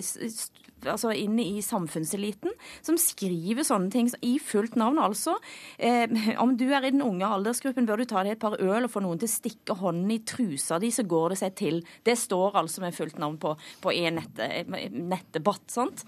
altså 0.86 1.12
inne 1.16 1.42
i 1.42 1.62
samfunnseliten, 1.66 2.54
som 2.86 2.98
skriver 3.02 3.66
sånne 3.66 3.92
ting 3.94 4.10
i 4.26 4.36
fullt 4.42 4.78
navn, 4.80 5.00
altså. 5.02 5.38
Eh, 5.78 6.06
om 6.44 6.56
du 6.58 6.68
er 6.70 6.86
i 6.86 6.94
den 6.94 7.04
unge 7.06 7.26
aldersgruppen, 7.26 7.88
bør 7.88 8.02
du 8.04 8.10
ta 8.10 8.24
deg 8.24 8.36
et 8.36 8.44
par 8.44 8.58
øl 8.60 8.86
og 8.86 8.92
få 8.94 9.02
noen 9.04 9.22
til 9.22 9.30
å 9.30 9.34
stikke 9.34 9.78
hånden 9.82 10.14
i 10.14 10.22
trusa 10.28 10.80
di, 10.82 10.92
så 10.94 11.06
går 11.08 11.34
det 11.34 11.40
seg 11.42 11.56
til. 11.58 11.82
Det 12.06 12.18
står 12.20 12.60
altså 12.62 12.84
med 12.84 12.96
fullt 12.96 13.18
navn 13.22 13.40
på, 13.42 13.56
på 13.82 13.96
en 13.96 14.22
nettdebatt. 14.22 15.66
sant? 15.74 16.06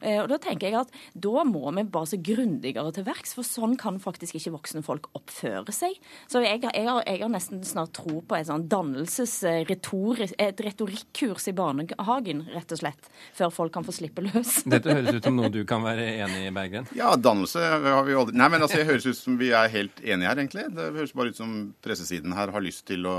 Eh, 0.00 0.20
og 0.22 0.30
Da 0.32 0.38
tenker 0.42 0.68
jeg 0.68 0.78
at 0.80 0.94
da 1.14 1.44
må 1.46 1.64
vi 1.76 1.84
bare 1.84 2.10
se 2.12 2.20
grundigere 2.22 2.92
til 2.94 3.06
verks, 3.06 3.34
for 3.38 3.46
sånn 3.46 3.76
kan 3.80 4.00
faktisk 4.02 4.38
ikke 4.38 4.54
voksne 4.56 4.84
folk 4.86 5.08
oppføre 5.18 5.74
seg. 5.74 5.98
Så 6.30 6.42
jeg, 6.44 6.62
jeg, 6.64 6.86
har, 6.88 7.02
jeg 7.06 7.22
har, 7.22 7.32
nesten 7.32 7.62
snart 7.66 7.94
tro 7.96 8.20
på 8.26 8.38
et 8.38 8.48
sånn 8.48 8.68
dannelses, 8.70 9.34
et 9.46 10.62
retorikkurs 10.66 11.48
i 11.50 11.56
barnehagen, 11.56 12.46
rett 12.52 12.74
og 12.74 12.82
slett, 12.82 13.10
før 13.36 13.52
folk 13.54 13.61
kan 13.70 13.86
få 13.86 13.94
slippe 13.94 14.24
løs. 14.26 14.62
Dette 14.72 14.96
høres 14.96 15.20
ut 15.20 15.28
som 15.28 15.38
noe 15.38 15.52
du 15.52 15.62
kan 15.68 15.84
være 15.86 16.08
enig 16.24 16.48
i, 16.48 16.50
Berggren? 16.54 16.88
Ja, 16.98 17.12
dannelse 17.14 17.62
har 17.62 18.02
vi 18.08 18.16
aldri 18.18 18.36
Nei, 18.38 18.50
men 18.50 18.66
altså, 18.66 18.80
det 18.80 18.88
høres 18.90 19.06
ut 19.06 19.20
som 19.20 19.38
vi 19.38 19.52
er 19.54 19.70
helt 19.72 20.02
enige 20.02 20.32
her, 20.32 20.42
egentlig. 20.42 20.66
Det 20.74 20.90
høres 20.98 21.14
bare 21.16 21.32
ut 21.32 21.38
som 21.38 21.56
pressesiden 21.84 22.34
her 22.36 22.52
har 22.54 22.64
lyst 22.64 22.86
til 22.90 23.06
å 23.06 23.16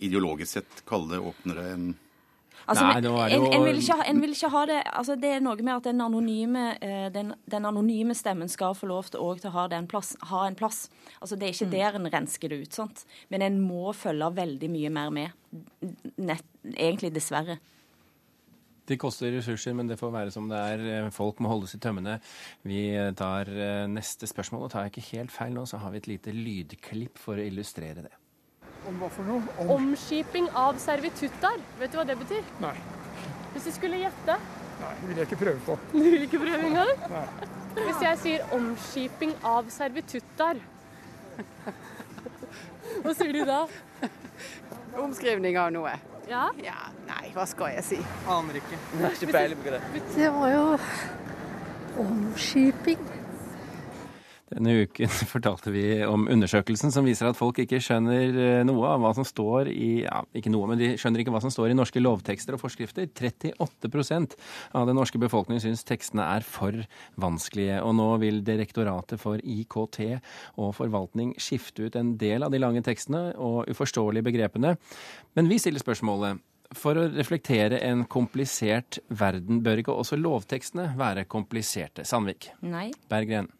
ideologisk 0.00 0.58
sett 0.58 0.86
kalle 0.88 1.14
det 1.14 1.24
åpnere 1.30 1.72
enn 1.74 1.90
Altså, 2.70 2.84
Nei, 2.86 3.00
jo... 3.02 3.14
en, 3.18 3.46
en, 3.50 3.64
vil 3.66 3.80
ha, 3.90 3.96
en, 4.06 4.20
vil 4.22 4.34
ikke 4.34 4.50
ha, 4.52 4.60
det 4.68 4.76
altså 4.86 5.16
Det 5.18 5.30
er 5.34 5.40
noe 5.42 5.58
med 5.58 5.72
at 5.72 5.88
den 5.88 6.02
anonyme, 6.04 6.66
eh, 6.84 7.08
den, 7.10 7.32
den 7.50 7.66
anonyme 7.66 8.14
stemmen 8.14 8.50
skal 8.52 8.76
få 8.78 8.86
lov 8.90 9.08
til, 9.10 9.22
til 9.40 9.50
å 9.50 9.54
ha, 9.56 9.66
plass, 9.90 10.12
ha, 10.30 10.44
en 10.46 10.58
plass. 10.58 10.84
Altså 11.18 11.38
Det 11.40 11.48
er 11.48 11.56
ikke 11.56 11.70
mm. 11.70 11.74
der 11.74 11.98
en 11.98 12.10
rensker 12.14 12.52
det 12.52 12.60
ut. 12.62 12.78
sant? 12.78 13.04
Men 13.32 13.42
en 13.46 13.58
må 13.64 13.94
følge 13.96 14.30
veldig 14.36 14.70
mye 14.70 14.92
mer 14.94 15.10
med. 15.14 15.34
Nett, 16.20 16.46
egentlig, 16.76 17.10
dessverre. 17.16 17.58
De 18.90 18.96
koster 18.98 19.30
ressurser, 19.30 19.74
men 19.78 19.86
det 19.86 19.98
får 20.00 20.10
være 20.10 20.32
som 20.34 20.48
det 20.50 20.58
er. 20.58 20.80
Eh, 20.96 21.10
folk 21.14 21.38
må 21.38 21.52
holdes 21.52 21.76
i 21.76 21.78
tømmene. 21.82 22.16
Vi 22.66 22.88
eh, 22.90 23.12
tar 23.14 23.46
eh, 23.46 23.84
neste 23.90 24.26
spørsmål, 24.26 24.64
og 24.66 24.72
tar 24.72 24.88
jeg 24.88 24.96
ikke 24.96 25.06
helt 25.12 25.34
feil 25.34 25.54
nå, 25.54 25.62
så 25.70 25.78
har 25.78 25.94
vi 25.94 26.00
et 26.02 26.08
lite 26.10 26.34
lydklipp 26.34 27.20
for 27.22 27.38
å 27.38 27.44
illustrere 27.46 28.08
det. 28.08 28.12
Om 28.90 28.98
hva 28.98 29.12
for 29.14 29.28
noe? 29.28 29.44
Om... 29.62 29.70
Omskiping 29.76 30.50
av 30.58 30.80
servitutter. 30.82 31.62
Vet 31.78 31.94
du 31.94 32.00
hva 32.00 32.08
det 32.08 32.18
betyr? 32.18 32.50
Nei. 32.64 32.74
Hvis 33.54 33.70
du 33.70 33.72
skulle 33.78 34.02
gjette? 34.02 34.38
Nei, 34.80 34.92
det 34.98 35.08
vil 35.12 35.22
jeg 35.22 35.30
ikke 35.30 35.40
prøve 35.44 35.64
på. 35.68 35.78
Du 35.94 36.02
vil 36.02 36.26
ikke 36.26 36.42
prøve 36.42 36.70
engang? 36.72 36.92
Nei. 37.14 37.24
Hvis 37.78 38.02
jeg 38.02 38.22
sier 38.24 38.54
omskiping 38.56 39.36
av 39.46 39.70
servitutter, 39.70 40.58
hva 43.04 43.14
sier 43.14 43.36
du 43.38 43.44
da? 43.46 43.62
Omskrivning 44.98 45.54
av 45.60 45.70
noe. 45.76 45.94
Ja? 46.30 46.44
ja? 46.62 46.76
Nei, 47.08 47.32
hva 47.34 47.44
skal 47.50 47.72
jeg 47.74 47.82
si? 47.88 47.96
Aner 48.30 48.60
ikke. 48.60 48.76
Jeg 48.78 49.02
har 49.02 49.16
ikke 49.16 49.32
peiling 49.34 49.64
på 49.64 49.72
det. 49.74 49.80
Det 50.14 50.28
var 50.36 50.52
jo 50.54 50.66
omskiping. 52.04 53.02
Denne 54.50 54.72
uken 54.82 55.10
fortalte 55.32 55.70
vi 55.70 55.84
om 56.02 56.26
undersøkelsen 56.30 56.90
som 56.94 57.06
viser 57.06 57.28
at 57.28 57.38
folk 57.38 57.60
ikke 57.62 57.78
skjønner 57.82 58.34
eh, 58.34 58.62
noe 58.66 58.88
av 58.88 59.04
hva 59.04 59.12
som 59.14 59.26
står 59.26 59.70
i 59.70 60.02
ja, 60.02 60.24
ikke 60.36 60.50
noe, 60.50 60.66
men 60.72 60.80
de 60.80 60.92
skjønner 60.98 61.22
ikke 61.22 61.34
hva 61.34 61.42
som 61.44 61.52
står 61.54 61.70
i 61.70 61.78
norske 61.78 62.02
lovtekster 62.02 62.56
og 62.56 62.62
forskrifter. 62.64 63.06
38% 63.14 64.36
av 64.78 64.90
den 64.90 64.98
norske 64.98 65.20
befolkningen 65.22 65.62
syns 65.62 65.86
tekstene 65.86 66.26
er 66.34 66.46
for 66.46 66.82
vanskelige. 67.20 67.78
Og 67.86 67.94
nå 67.98 68.10
vil 68.24 68.42
Direktoratet 68.50 69.20
for 69.22 69.38
IKT 69.38 70.00
og 70.58 70.74
forvaltning 70.78 71.36
skifte 71.38 71.86
ut 71.86 71.98
en 72.00 72.16
del 72.18 72.42
av 72.42 72.50
de 72.50 72.60
lange 72.62 72.82
tekstene 72.86 73.30
og 73.38 73.70
uforståelige 73.70 74.26
begrepene. 74.26 74.74
Men 75.38 75.50
vi 75.50 75.60
stiller 75.62 75.82
spørsmålet 75.82 76.42
for 76.76 76.98
å 76.98 77.06
reflektere 77.10 77.80
en 77.86 78.04
komplisert 78.10 79.00
verden, 79.08 79.62
bør 79.64 79.82
ikke 79.82 79.94
også 79.94 80.18
lovtekstene 80.20 80.92
være 80.98 81.26
kompliserte? 81.30 82.06
Sandvik. 82.06 82.52
Nei. 82.62 82.90
Berggren. 83.10 83.50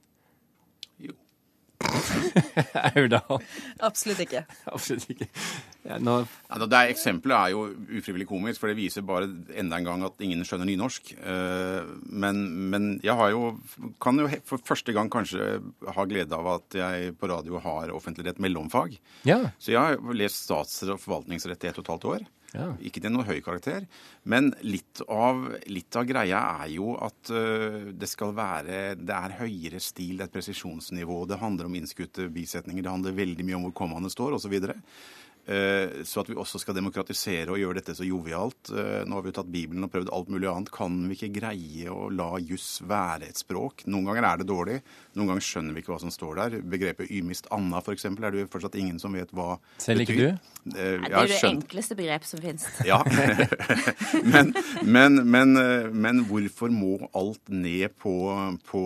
Aurdal. 2.94 3.42
Absolutt 3.80 4.20
ikke. 4.20 4.44
Absolutt 4.66 5.10
ikke. 5.10 5.28
Ja, 5.87 5.96
nå... 6.02 6.16
ja, 6.26 6.58
det 6.60 6.76
er, 6.76 6.90
eksempelet 6.92 7.37
er 7.37 7.52
jo 7.54 7.62
ufrivillig 8.00 8.26
komisk, 8.28 8.60
for 8.60 8.70
det 8.70 8.78
viser 8.78 9.04
bare 9.06 9.30
enda 9.58 9.78
en 9.78 9.87
gang 9.88 10.04
at 10.06 10.20
ingen 10.25 10.44
skjønner 10.46 10.68
nynorsk. 10.68 11.14
Eh, 11.16 11.92
men, 12.04 12.42
men 12.72 12.90
jeg 13.04 13.16
har 13.16 13.32
jo, 13.32 13.54
kan 14.02 14.20
jo 14.20 14.28
for 14.49 14.60
første 14.72 14.94
gang 14.96 15.12
kanskje 15.12 15.60
ha 15.96 16.08
glede 16.08 16.37
av 16.37 16.50
at 16.58 16.80
jeg 16.80 17.14
på 17.20 17.30
radio 17.32 17.62
har 17.64 17.94
offentlig 17.96 18.28
rett 18.28 18.42
mellomfag. 18.42 18.99
Ja. 19.28 19.40
Så 19.58 19.72
jeg 19.75 19.80
har 19.80 20.20
lest 20.20 20.44
stats- 20.44 20.84
og 20.88 21.00
forvaltningsrett 21.00 21.64
i 21.64 21.72
ett 21.72 21.80
og 21.80 21.87
et 21.87 21.94
halvt 21.94 22.12
år. 22.16 22.28
Ja. 22.50 22.72
Ikke 22.82 23.02
til 23.02 23.12
noe 23.14 23.26
høy 23.28 23.38
karakter. 23.44 23.87
Men 24.28 24.50
litt 24.66 25.02
av, 25.06 25.44
litt 25.70 25.96
av 25.96 26.06
greia 26.08 26.40
er 26.64 26.72
jo 26.75 26.96
at 26.99 27.30
uh, 27.30 27.92
det 27.94 28.08
skal 28.10 28.34
være 28.34 28.80
Det 28.99 29.14
er 29.14 29.37
høyere 29.38 29.80
stil, 29.82 30.16
det 30.18 30.26
er 30.26 30.30
et 30.30 30.34
presisjonsnivå. 30.34 31.22
Det 31.30 31.38
handler 31.40 31.70
om 31.70 31.78
innskutte 31.78 32.26
bisetninger, 32.32 32.82
det 32.82 32.94
handler 32.94 33.18
veldig 33.18 33.46
mye 33.46 33.60
om 33.60 33.68
hvor 33.68 33.76
kommaene 33.84 34.10
står 34.10 34.38
osv. 34.38 34.58
Eh, 35.50 36.02
så 36.07 36.23
at 36.23 36.28
vi 36.30 36.37
også 36.38 36.61
skal 36.62 36.76
demokratisere 36.76 37.50
og 37.50 37.59
gjøre 37.59 37.80
dette 37.80 37.97
så 37.99 38.07
jovialt. 38.07 38.71
Eh, 38.71 39.00
nå 39.02 39.16
har 39.16 39.25
vi 39.25 39.33
jo 39.33 39.37
tatt 39.40 39.50
Bibelen 39.50 39.87
og 39.87 39.90
prøvd 39.90 40.12
alt 40.14 40.30
mulig 40.30 40.47
annet. 40.50 40.71
Kan 40.75 41.00
vi 41.11 41.16
ikke 41.16 41.33
greie 41.40 41.90
å 41.90 42.07
la 42.14 42.37
juss 42.38 42.78
være 42.87 43.26
et 43.33 43.40
språk? 43.40 43.83
Noen 43.90 44.07
ganger 44.07 44.28
er 44.28 44.40
det 44.40 44.47
dårlig, 44.50 44.78
noen 45.19 45.33
ganger 45.33 45.47
skjønner 45.49 45.75
vi 45.75 45.83
ikke 45.83 45.95
hva 45.97 46.00
som 46.04 46.14
står 46.14 46.38
der. 46.42 46.59
Begrepet 46.62 47.11
ymist 47.11 47.50
anna, 47.54 47.83
f.eks., 47.83 48.07
er 48.11 48.30
det 48.30 48.45
jo 48.45 48.52
fortsatt 48.52 48.78
ingen 48.78 49.02
som 49.02 49.16
vet 49.16 49.35
hva 49.35 49.57
Selv 49.83 50.04
ikke 50.04 50.19
betyr. 50.21 50.38
du? 50.38 50.50
Eh, 50.66 50.98
det 51.00 51.08
er 51.08 51.24
jo 51.24 51.30
det 51.30 51.38
enkleste 51.48 51.96
begrepet 51.98 52.28
som 52.28 52.42
finnes. 52.42 52.66
Ja. 52.90 53.00
men, 54.34 54.52
men, 54.84 55.20
men, 55.24 55.54
men, 55.94 56.24
hvorfor 56.28 56.72
må 56.74 56.98
alt 57.16 57.52
ned 57.52 57.96
på, 58.00 58.14
på 58.68 58.82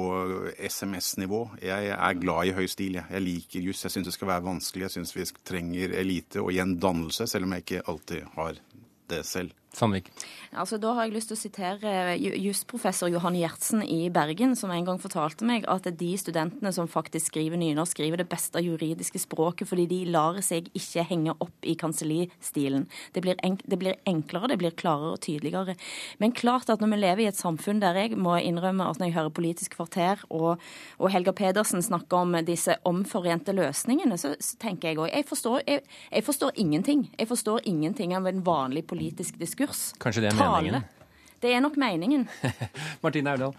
SMS-nivå? 0.58 1.42
Jeg 1.62 1.90
er 1.96 2.20
glad 2.20 2.50
i 2.50 2.54
høy 2.56 2.68
stil. 2.70 3.00
Jeg, 3.00 3.08
jeg 3.10 3.26
liker 3.26 3.66
juss. 3.68 3.84
Jeg 3.86 3.96
syns 3.96 4.10
det 4.10 4.16
skal 4.16 4.30
være 4.34 4.46
vanskelig. 4.46 4.86
Jeg 4.88 4.96
syns 4.98 5.16
vi 5.16 5.26
trenger 5.46 5.98
elite 5.98 6.42
og 6.42 6.52
igjen 6.54 6.78
dannelse, 6.82 7.26
selv 7.30 7.48
om 7.48 7.56
jeg 7.56 7.66
ikke 7.66 7.84
alltid 7.90 8.32
har 8.38 8.62
det 9.10 9.24
selv. 9.28 9.52
Sandvik. 9.74 10.10
Altså, 10.54 10.78
da 10.78 10.92
har 10.94 11.08
jeg 11.08 11.16
lyst 11.16 11.32
til 11.32 11.36
å 11.36 11.40
sitere 11.40 11.92
eh, 12.14 12.26
jusprofessor 12.44 13.10
Johan 13.10 13.34
Gjertsen 13.34 13.82
i 13.82 14.06
Bergen, 14.14 14.54
som 14.54 14.70
en 14.70 14.86
gang 14.86 15.00
fortalte 15.02 15.46
meg 15.46 15.66
at 15.70 15.88
de 15.98 16.10
studentene 16.20 16.70
som 16.74 16.86
faktisk 16.90 17.32
skriver 17.32 17.58
nynorsk, 17.58 17.96
skriver 17.96 18.22
det 18.22 18.28
beste 18.30 18.62
juridiske 18.62 19.18
språket 19.22 19.68
fordi 19.70 19.86
de 19.90 19.98
lar 20.14 20.38
seg 20.46 20.68
ikke 20.78 21.04
henge 21.08 21.34
opp 21.42 21.66
i 21.66 21.74
kansellistilen. 21.78 22.86
Det 23.14 23.24
det 23.24 23.78
blir 23.80 23.98
enklere, 24.06 24.50
det 24.52 24.58
blir 24.60 24.76
klarere 24.78 25.16
og 25.16 25.22
tydeligere. 25.24 25.74
Men 26.22 26.34
klart 26.36 26.70
at 26.70 26.82
når 26.82 26.92
vi 26.92 27.00
lever 27.00 27.24
i 27.24 27.28
et 27.32 27.40
samfunn 27.40 27.82
der 27.82 27.98
jeg 27.98 28.18
må 28.18 28.36
innrømme 28.38 28.86
at 28.86 29.00
når 29.00 29.10
jeg 29.10 29.16
hører 29.18 29.34
Politisk 29.34 29.74
kvarter 29.74 30.22
og, 30.28 30.62
og 31.00 31.10
Helga 31.10 31.32
Pedersen 31.34 31.82
snakke 31.82 32.18
om 32.18 32.36
disse 32.46 32.76
omforente 32.86 33.54
løsningene, 33.56 34.18
så, 34.20 34.34
så 34.38 34.58
tenker 34.62 34.92
jeg 34.92 35.00
òg 35.02 35.10
jeg, 35.10 35.26
jeg, 35.66 35.82
jeg 36.12 36.26
forstår 36.26 36.54
ingenting. 36.60 37.08
Jeg 37.18 37.30
forstår 37.30 37.66
ingenting 37.66 38.14
av 38.14 38.28
en 38.30 38.44
vanlig 38.46 38.84
politisk 38.86 39.40
diskurs 39.40 39.63
diskurs. 39.66 39.94
Kanskje 40.00 40.22
det 40.22 40.32
er 40.32 40.38
Tale. 40.38 40.62
meningen? 40.62 40.84
Det 41.42 41.52
er 41.54 41.60
nok 41.60 41.76
meningen. 41.76 42.28
Martine 43.04 43.30
Aurdal. 43.30 43.54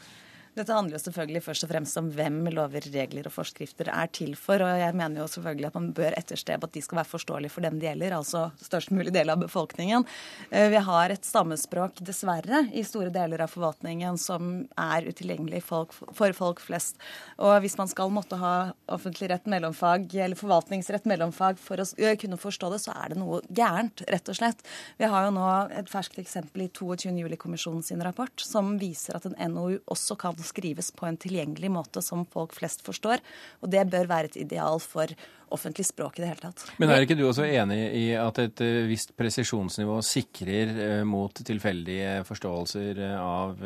Dette 0.56 0.72
handler 0.72 0.96
jo 0.96 1.02
selvfølgelig 1.04 1.42
først 1.44 1.66
og 1.66 1.70
fremst 1.74 1.98
om 2.00 2.06
hvem 2.16 2.38
lover, 2.56 2.86
regler 2.94 3.28
og 3.28 3.34
forskrifter 3.36 3.90
er 3.92 4.08
til 4.16 4.38
for. 4.40 4.62
Og 4.64 4.78
jeg 4.80 4.96
mener 4.96 5.20
jo 5.20 5.28
selvfølgelig 5.28 5.68
at 5.68 5.76
man 5.76 5.90
bør 5.98 6.16
etterstrebe 6.16 6.70
at 6.70 6.76
de 6.78 6.84
skal 6.86 7.02
være 7.02 7.10
forståelige 7.12 7.52
for 7.52 7.66
dem 7.66 7.76
det 7.82 7.90
gjelder, 7.90 8.16
altså 8.16 8.46
størst 8.64 8.94
mulig 8.96 9.12
del 9.12 9.34
av 9.34 9.42
befolkningen. 9.44 10.06
Eh, 10.50 10.70
vi 10.72 10.80
har 10.88 11.12
et 11.12 11.28
stammespråk, 11.28 12.00
dessverre, 12.08 12.62
i 12.72 12.86
store 12.88 13.12
deler 13.12 13.44
av 13.44 13.52
forvaltningen 13.52 14.16
som 14.22 14.54
er 14.80 15.10
utilgjengelig 15.10 15.60
for 15.68 15.92
folk 16.40 16.64
flest. 16.64 17.04
Og 17.36 17.58
hvis 17.66 17.76
man 17.76 17.92
skal 17.92 18.16
måtte 18.16 18.40
ha 18.40 18.54
offentlig 18.96 19.34
rett 19.34 19.52
mellomfag, 19.52 20.08
eller 20.16 20.40
forvaltningsrett 20.40 21.04
mellomfag 21.12 21.60
for 21.60 21.84
å 21.84 21.90
eh, 22.00 22.16
kunne 22.22 22.40
forstå 22.40 22.72
det, 22.72 22.80
så 22.86 22.96
er 22.96 23.12
det 23.12 23.20
noe 23.20 23.42
gærent, 23.52 24.06
rett 24.08 24.32
og 24.32 24.40
slett. 24.40 24.64
Vi 24.96 25.12
har 25.12 25.28
jo 25.28 25.36
nå 25.36 25.52
et 25.76 25.92
ferskt 25.92 26.24
eksempel 26.24 26.70
i 26.70 26.72
22. 26.72 27.12
juli-kommisjonen 27.26 27.84
sin 27.84 28.08
rapport 28.08 28.40
som 28.40 28.78
viser 28.80 29.20
at 29.20 29.28
en 29.28 29.36
NOU 29.52 29.82
også 29.92 30.16
kan 30.24 30.45
skrives 30.48 30.92
på 30.96 31.08
en 31.10 31.20
tilgjengelig 31.22 31.72
måte 31.74 32.04
som 32.06 32.26
folk 32.32 32.56
flest 32.58 32.86
forstår. 32.86 33.24
Og 33.62 33.72
det 33.74 33.88
bør 33.92 34.10
være 34.12 34.32
et 34.32 34.40
ideal 34.46 34.80
for 34.84 35.12
offentlig 35.54 35.86
språk 35.86 36.20
i 36.20 36.24
det 36.24 36.32
hele 36.32 36.44
tatt. 36.48 36.66
Men 36.82 36.92
er 36.92 37.06
ikke 37.06 37.18
du 37.18 37.26
også 37.28 37.46
enig 37.48 37.80
i 37.98 38.06
at 38.18 38.40
et 38.42 38.64
eh, 38.66 38.84
visst 38.90 39.16
presisjonsnivå 39.18 40.00
sikrer 40.06 40.74
eh, 40.74 41.02
mot 41.08 41.36
tilfeldige 41.46 42.22
forståelser 42.28 43.02
eh, 43.12 43.18
av 43.22 43.62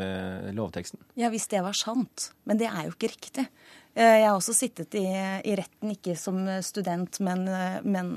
lovteksten? 0.55 1.01
Ja, 1.19 1.31
hvis 1.33 1.49
det 1.51 1.63
var 1.65 1.77
sant. 1.77 2.31
Men 2.49 2.59
det 2.59 2.69
er 2.69 2.87
jo 2.87 2.95
ikke 2.95 3.13
riktig. 3.13 3.47
Jeg 3.99 4.21
har 4.21 4.35
også 4.37 4.53
sittet 4.53 4.93
i, 4.95 5.01
i 5.09 5.55
retten, 5.57 5.89
ikke 5.91 6.13
som 6.15 6.37
student, 6.63 7.17
men, 7.25 7.41
men, 7.83 8.11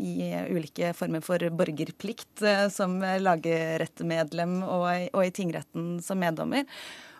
i 0.00 0.32
ulike 0.50 0.90
former 0.96 1.22
for 1.22 1.44
borgerplikt, 1.54 2.40
som 2.72 2.96
lagrettemedlem 2.98 4.56
og, 4.64 4.88
og 5.12 5.22
i 5.22 5.34
tingretten 5.36 6.00
som 6.02 6.18
meddommer. 6.24 6.64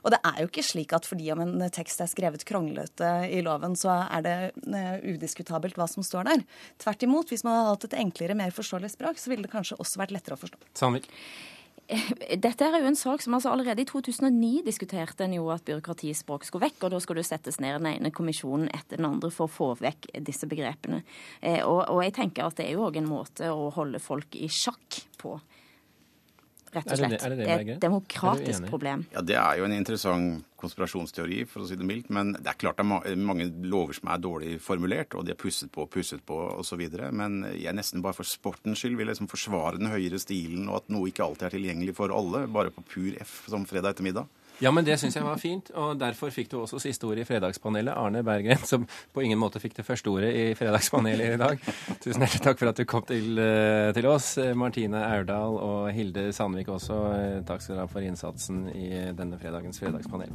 Og 0.05 0.15
det 0.15 0.21
er 0.27 0.41
jo 0.43 0.51
ikke 0.51 0.67
slik 0.67 0.95
at 0.97 1.09
fordi 1.09 1.31
om 1.35 1.45
en 1.45 1.67
tekst 1.73 2.01
er 2.03 2.11
skrevet 2.11 2.45
kronglete 2.49 3.11
i 3.29 3.43
loven, 3.45 3.77
så 3.79 4.03
er 4.07 4.27
det 4.27 4.37
eh, 4.71 4.97
udiskutabelt 5.15 5.79
hva 5.81 5.89
som 5.91 6.07
står 6.07 6.29
der. 6.31 6.45
Tvert 6.83 7.07
imot, 7.07 7.33
hvis 7.33 7.45
man 7.47 7.59
hadde 7.61 7.77
hatt 7.77 7.89
et 7.91 8.01
enklere, 8.01 8.39
mer 8.39 8.55
forståelig 8.55 8.95
språk, 8.97 9.21
så 9.21 9.33
ville 9.33 9.47
det 9.47 9.55
kanskje 9.55 9.79
også 9.81 10.03
vært 10.03 10.15
lettere 10.17 10.39
å 10.39 10.43
forstå. 10.43 10.61
Sandvik. 10.79 11.11
Dette 12.39 12.67
er 12.67 12.77
jo 12.79 12.87
en 12.87 12.99
sak 12.99 13.23
som 13.25 13.35
altså 13.35 13.51
allerede 13.51 13.83
i 13.83 13.89
2009 13.89 14.63
diskuterte 14.67 15.25
en 15.27 15.35
jo 15.35 15.49
at 15.51 15.65
byråkratispråk 15.67 16.47
skulle 16.47 16.69
vekk, 16.69 16.85
og 16.87 16.93
da 16.95 17.01
skulle 17.03 17.25
det 17.25 17.31
settes 17.31 17.59
ned 17.63 17.81
den 17.81 17.89
ene 17.91 18.13
kommisjonen 18.15 18.69
etter 18.71 19.01
den 19.01 19.09
andre 19.09 19.33
for 19.35 19.49
å 19.49 19.53
få 19.53 19.71
vekk 19.81 20.13
disse 20.27 20.47
begrepene. 20.51 21.03
Eh, 21.41 21.65
og, 21.65 21.83
og 21.91 22.05
jeg 22.07 22.15
tenker 22.21 22.47
at 22.47 22.61
det 22.61 22.69
er 22.69 22.77
jo 22.77 22.87
òg 22.87 23.01
en 23.01 23.11
måte 23.11 23.51
å 23.51 23.73
holde 23.75 24.03
folk 24.03 24.39
i 24.39 24.47
sjakk 24.53 25.03
på. 25.19 25.35
Rett 26.73 26.87
og 26.87 26.93
Er 26.93 26.97
det 26.97 26.99
slett. 26.99 27.11
det- 27.11 27.23
er 27.25 27.29
det 27.31 27.39
det, 27.39 27.49
er 27.49 27.73
et 27.75 27.81
demokratisk 27.81 28.63
er 28.63 28.69
problem. 28.69 29.07
Ja, 29.13 29.21
Det 29.23 29.35
er 29.37 29.57
jo 29.59 29.65
en 29.65 29.73
interessant 29.73 30.45
konspirasjonsteori, 30.57 31.47
for 31.49 31.61
å 31.63 31.67
si 31.67 31.75
det 31.75 31.85
mildt. 31.87 32.11
Men 32.11 32.33
det 32.33 32.47
er 32.47 32.53
klart 32.61 32.77
det 32.77 32.85
er 33.11 33.17
mange 33.17 33.51
lover 33.65 33.93
som 33.95 34.09
er 34.11 34.19
dårlig 34.19 34.61
formulert, 34.61 35.15
og 35.17 35.25
de 35.25 35.33
er 35.33 35.35
pusset 35.41 35.71
på 35.73 35.83
og 35.83 35.91
pusset 35.91 36.21
på 36.25 36.37
osv. 36.59 37.13
Men 37.13 37.43
jeg 37.59 37.75
nesten 37.75 38.03
bare 38.03 38.15
for 38.15 38.25
sportens 38.25 38.79
skyld 38.79 38.97
vil 38.97 39.09
liksom 39.09 39.27
forsvare 39.29 39.79
den 39.79 39.89
høyere 39.91 40.21
stilen, 40.21 40.69
og 40.69 40.77
at 40.77 40.89
noe 40.91 41.09
ikke 41.11 41.25
alltid 41.25 41.43
er 41.49 41.59
tilgjengelig 41.59 41.95
for 41.97 42.09
alle, 42.11 42.47
bare 42.47 42.71
på 42.71 42.85
pur 42.85 43.17
F 43.21 43.49
som 43.49 43.65
fredag 43.67 43.95
ettermiddag. 43.97 44.27
Ja, 44.61 44.71
men 44.71 44.85
det 44.85 44.99
syns 45.01 45.17
jeg 45.17 45.25
var 45.25 45.39
fint, 45.41 45.71
og 45.73 45.95
derfor 45.97 46.29
fikk 46.35 46.51
du 46.53 46.59
også 46.61 46.77
siste 46.83 47.07
ordet 47.09 47.25
i 47.25 47.29
Fredagspanelet, 47.29 47.95
Arne 47.97 48.21
Berggren, 48.27 48.61
som 48.69 48.85
på 48.85 49.23
ingen 49.25 49.41
måte 49.41 49.61
fikk 49.63 49.79
det 49.79 49.87
første 49.87 50.13
ordet 50.13 50.35
i 50.37 50.43
Fredagspanelet 50.59 51.33
i 51.33 51.39
dag. 51.41 51.63
Tusen 52.03 52.21
hjertelig 52.21 52.43
takk 52.45 52.61
for 52.61 52.69
at 52.69 52.77
du 52.77 52.85
kom 52.85 53.07
til, 53.09 53.41
eh, 53.41 53.89
til 53.97 54.07
oss. 54.11 54.37
Eh, 54.37 54.53
Martine 54.53 55.01
Aurdal 55.01 55.57
og 55.57 55.89
Hilde 55.97 56.29
Sandvik 56.37 56.69
også, 56.69 56.99
eh, 57.15 57.41
takk 57.49 57.65
skal 57.65 57.79
dere 57.79 57.87
ha 57.87 57.93
for 57.95 58.05
innsatsen 58.05 58.69
i 58.75 58.91
denne 59.17 59.41
fredagens 59.41 59.81
Fredagspanel. 59.81 60.29